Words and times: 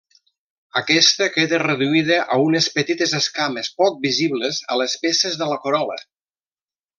Aquesta 0.79 1.27
queda 1.35 1.59
reduïda 1.63 2.17
a 2.35 2.37
unes 2.45 2.69
petites 2.77 3.13
escames 3.19 3.69
poc 3.83 4.01
visibles 4.07 4.63
a 4.73 4.79
les 4.83 4.97
peces 5.05 5.39
de 5.43 5.51
la 5.55 5.61
corol·la. 5.67 6.01